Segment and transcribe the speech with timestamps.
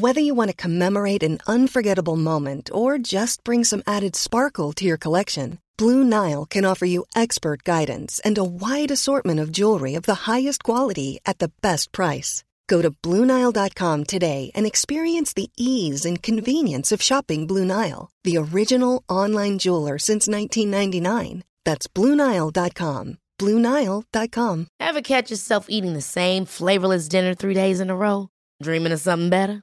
[0.00, 4.84] Whether you want to commemorate an unforgettable moment or just bring some added sparkle to
[4.84, 9.94] your collection, Blue Nile can offer you expert guidance and a wide assortment of jewelry
[9.94, 12.42] of the highest quality at the best price.
[12.66, 18.36] Go to BlueNile.com today and experience the ease and convenience of shopping Blue Nile, the
[18.36, 21.44] original online jeweler since 1999.
[21.64, 23.18] That's BlueNile.com.
[23.38, 24.66] BlueNile.com.
[24.80, 28.28] Ever catch yourself eating the same flavorless dinner three days in a row?
[28.60, 29.62] Dreaming of something better?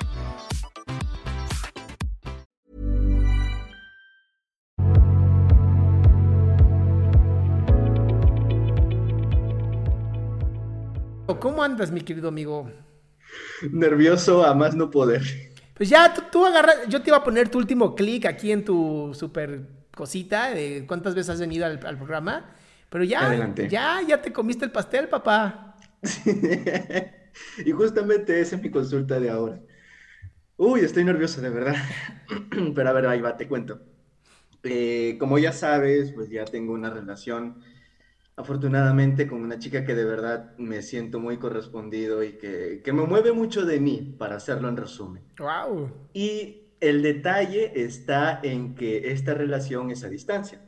[11.41, 12.71] ¿Cómo andas, mi querido amigo?
[13.71, 15.23] Nervioso a más no poder.
[15.73, 18.63] Pues ya, tú, tú agarras, yo te iba a poner tu último clic aquí en
[18.63, 19.61] tu super
[19.95, 22.55] cosita de cuántas veces has venido al, al programa,
[22.89, 23.67] pero ya, Adelante.
[23.67, 25.75] ya, ya te comiste el pastel, papá.
[27.65, 29.61] y justamente esa es mi consulta de ahora.
[30.57, 31.75] Uy, estoy nervioso, de verdad.
[32.75, 33.81] Pero a ver, ahí va, te cuento.
[34.63, 37.63] Eh, como ya sabes, pues ya tengo una relación,
[38.35, 43.03] afortunadamente, con una chica que de verdad me siento muy correspondido y que, que me
[43.03, 45.23] mueve mucho de mí, para hacerlo en resumen.
[45.37, 45.91] Wow.
[46.13, 50.61] Y el detalle está en que esta relación es a distancia.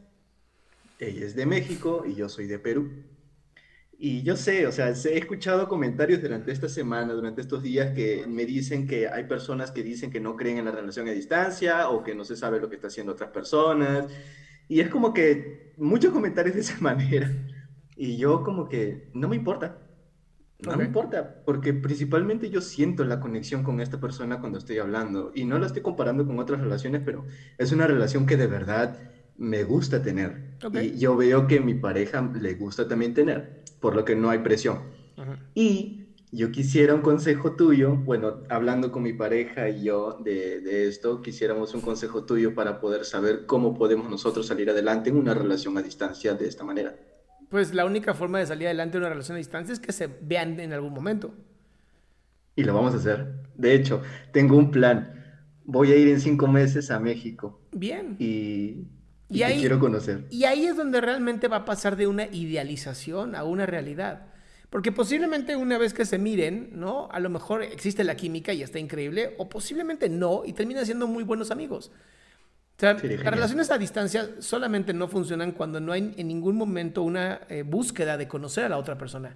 [1.00, 2.92] Ella es de México y yo soy de Perú.
[3.98, 8.26] Y yo sé, o sea, he escuchado comentarios durante esta semana, durante estos días, que
[8.28, 11.90] me dicen que hay personas que dicen que no creen en la relación a distancia
[11.90, 14.08] o que no se sabe lo que está haciendo otras personas.
[14.68, 17.32] Y es como que muchos comentarios de esa manera.
[17.96, 19.80] Y yo como que no me importa.
[20.66, 25.32] No me importa, porque principalmente yo siento la conexión con esta persona cuando estoy hablando.
[25.36, 27.26] Y no la estoy comparando con otras relaciones, pero
[27.58, 28.98] es una relación que de verdad
[29.38, 30.56] me gusta tener.
[30.82, 34.40] Y yo veo que mi pareja le gusta también tener, por lo que no hay
[34.40, 34.80] presión.
[35.54, 40.88] Y yo quisiera un consejo tuyo, bueno, hablando con mi pareja y yo de, de
[40.88, 45.34] esto, quisiéramos un consejo tuyo para poder saber cómo podemos nosotros salir adelante en una
[45.34, 46.96] relación a distancia de esta manera.
[47.50, 50.08] Pues la única forma de salir adelante de una relación a distancia es que se
[50.08, 51.34] vean en algún momento.
[52.56, 53.28] Y lo vamos a hacer.
[53.56, 55.14] De hecho, tengo un plan.
[55.66, 58.16] Voy a ir en cinco meses a México Bien.
[58.20, 58.88] y, Y
[59.30, 60.26] y te ahí- quiero conocer.
[60.30, 64.28] Y ahí es donde realmente va a pasar de una idealización a una realidad.
[64.70, 67.08] Porque posiblemente una vez que se miren, ¿no?
[67.12, 71.08] A lo mejor existe la química y está increíble, o posiblemente no, y terminan siendo
[71.08, 71.92] muy buenos amigos.
[72.84, 73.34] Sea, las genial.
[73.34, 78.18] relaciones a distancia solamente no funcionan cuando no hay en ningún momento una eh, búsqueda
[78.18, 79.36] de conocer a la otra persona.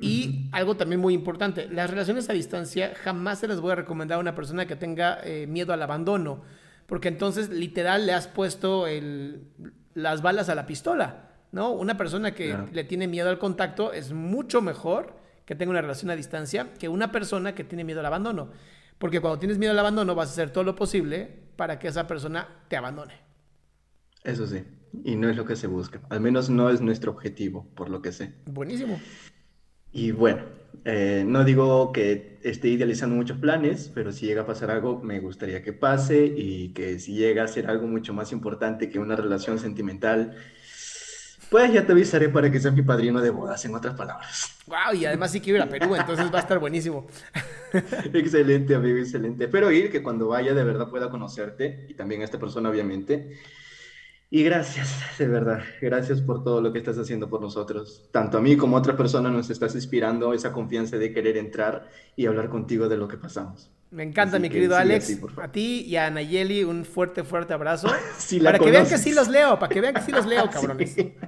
[0.00, 4.16] Y algo también muy importante, las relaciones a distancia jamás se las voy a recomendar
[4.16, 6.42] a una persona que tenga eh, miedo al abandono,
[6.86, 9.42] porque entonces literal le has puesto el-
[9.94, 11.70] las balas a la pistola, ¿no?
[11.72, 16.10] Una persona que le tiene miedo al contacto es mucho mejor que tenga una relación
[16.10, 18.48] a distancia que una persona que tiene miedo al abandono,
[18.98, 22.06] porque cuando tienes miedo al abandono vas a hacer todo lo posible para que esa
[22.06, 23.14] persona te abandone.
[24.24, 24.64] Eso sí,
[25.04, 26.00] y no es lo que se busca.
[26.08, 28.34] Al menos no es nuestro objetivo, por lo que sé.
[28.46, 29.00] Buenísimo.
[29.90, 30.44] Y bueno,
[30.84, 35.20] eh, no digo que esté idealizando muchos planes, pero si llega a pasar algo, me
[35.20, 39.16] gustaría que pase y que si llega a ser algo mucho más importante que una
[39.16, 40.34] relación sentimental,
[41.52, 44.56] pues ya te avisaré para que seas mi padrino de bodas, en otras palabras.
[44.66, 47.06] Wow, y además sí quiero ir a Perú, entonces va a estar buenísimo.
[48.12, 49.44] Excelente, amigo, excelente.
[49.44, 53.38] Espero ir, que cuando vaya de verdad pueda conocerte y también a esta persona, obviamente.
[54.30, 58.08] Y gracias, de verdad, gracias por todo lo que estás haciendo por nosotros.
[58.10, 61.90] Tanto a mí como a otras personas nos estás inspirando esa confianza de querer entrar
[62.16, 63.70] y hablar contigo de lo que pasamos.
[63.92, 65.18] Me encanta, Así mi que querido Alex.
[65.36, 67.88] a ti y a Nayeli un fuerte, fuerte abrazo.
[68.18, 70.24] Si la para que vean que sí los leo, para que vean que sí los
[70.26, 70.92] leo, cabrones.
[70.92, 71.14] Sí.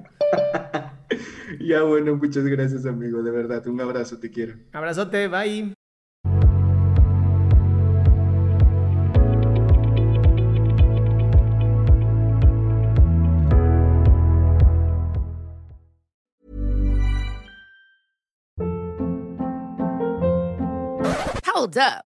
[1.61, 4.55] Ya bueno, muchas gracias, amigo, de verdad, un abrazo, te quiero.
[4.73, 5.73] Abrazote, bye.
[21.47, 22.14] Hold up.